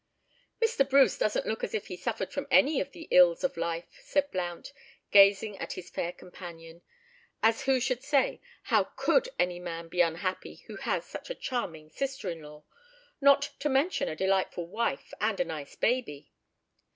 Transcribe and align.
"Mr. 0.59 0.83
Bruce 0.89 1.15
doesn't 1.15 1.45
look 1.45 1.63
as 1.63 1.75
if 1.75 1.85
he 1.85 1.95
suffered 1.95 2.33
from 2.33 2.47
any 2.49 2.81
of 2.81 2.91
the 2.91 3.07
ills 3.11 3.43
of 3.43 3.55
life," 3.55 3.99
said 4.01 4.31
Blount, 4.31 4.73
gazing 5.11 5.55
at 5.59 5.73
his 5.73 5.91
fair 5.91 6.11
companion, 6.11 6.81
as 7.43 7.65
who 7.65 7.79
should 7.79 8.01
say, 8.01 8.41
"How 8.63 8.85
could 8.95 9.29
any 9.37 9.59
man 9.59 9.89
be 9.89 10.01
unhappy 10.01 10.63
who 10.65 10.77
has 10.77 11.05
such 11.05 11.29
a 11.29 11.35
charming 11.35 11.91
sister 11.91 12.31
in 12.31 12.41
law, 12.41 12.63
not 13.21 13.51
to 13.59 13.69
mention 13.69 14.07
a 14.09 14.15
delightful 14.15 14.65
wife 14.67 15.13
and 15.21 15.39
a 15.39 15.45
nice 15.45 15.75
baby?" 15.75 16.31